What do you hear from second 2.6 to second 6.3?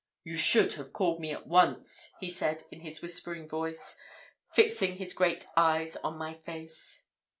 in his whispering voice, fixing his great eyes on